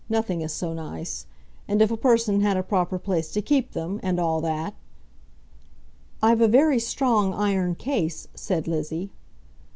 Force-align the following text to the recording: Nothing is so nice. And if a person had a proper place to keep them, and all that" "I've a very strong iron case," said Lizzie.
Nothing 0.09 0.41
is 0.41 0.51
so 0.51 0.73
nice. 0.73 1.27
And 1.67 1.79
if 1.79 1.91
a 1.91 1.95
person 1.95 2.41
had 2.41 2.57
a 2.57 2.63
proper 2.63 2.97
place 2.97 3.29
to 3.33 3.39
keep 3.39 3.73
them, 3.73 3.99
and 4.01 4.19
all 4.19 4.41
that" 4.41 4.73
"I've 6.23 6.41
a 6.41 6.47
very 6.47 6.79
strong 6.79 7.35
iron 7.35 7.75
case," 7.75 8.27
said 8.33 8.67
Lizzie. 8.67 9.11